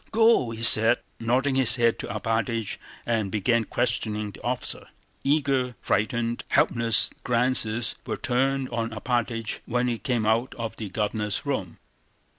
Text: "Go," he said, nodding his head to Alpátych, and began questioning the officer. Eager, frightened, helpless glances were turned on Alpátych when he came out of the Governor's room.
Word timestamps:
"Go," 0.09 0.49
he 0.49 0.63
said, 0.63 0.97
nodding 1.19 1.53
his 1.53 1.75
head 1.75 1.99
to 1.99 2.07
Alpátych, 2.07 2.77
and 3.05 3.29
began 3.31 3.65
questioning 3.65 4.31
the 4.31 4.41
officer. 4.41 4.87
Eager, 5.23 5.75
frightened, 5.79 6.43
helpless 6.47 7.11
glances 7.23 7.93
were 8.07 8.17
turned 8.17 8.67
on 8.69 8.89
Alpátych 8.89 9.59
when 9.67 9.87
he 9.87 9.99
came 9.99 10.25
out 10.25 10.55
of 10.55 10.75
the 10.77 10.89
Governor's 10.89 11.45
room. 11.45 11.77